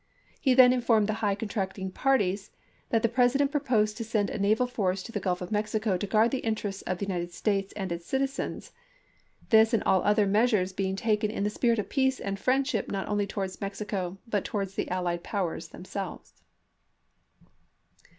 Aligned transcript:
He 0.39 0.55
then 0.55 0.73
informed 0.73 1.05
the 1.05 1.13
high 1.21 1.35
contracting 1.35 1.91
parties 1.91 2.49
that 2.89 3.03
the 3.03 3.07
President 3.07 3.51
proposed 3.51 3.97
to 3.97 4.03
send 4.03 4.31
a 4.31 4.39
naval 4.39 4.65
force 4.65 5.03
to 5.03 5.11
the 5.11 5.19
Gulf 5.19 5.41
of 5.43 5.51
Mexico 5.51 5.95
to 5.95 6.07
guard 6.07 6.31
the 6.31 6.39
interests 6.39 6.81
of 6.81 6.97
the 6.97 7.05
United 7.05 7.31
States 7.31 7.71
and 7.73 7.91
its 7.91 8.07
citizens; 8.07 8.71
this 9.51 9.75
and 9.75 9.83
all 9.83 10.01
other 10.01 10.25
measures 10.25 10.73
being 10.73 10.95
taken 10.95 11.29
in 11.29 11.43
the 11.43 11.51
spirit 11.51 11.77
of 11.77 11.87
peace 11.89 12.19
and 12.19 12.39
friendship 12.39 12.89
not 12.89 13.07
only 13.07 13.27
towards 13.27 13.61
Mexico 13.61 14.17
but 14.27 14.43
towards 14.43 14.73
the 14.73 14.89
allied 14.89 15.21
powers 15.23 15.67
themselves. 15.67 16.33